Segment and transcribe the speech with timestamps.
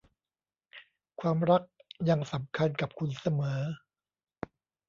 [1.21, 1.61] ความรัก
[2.09, 3.61] ยังสำคัญกับคุณเสมอ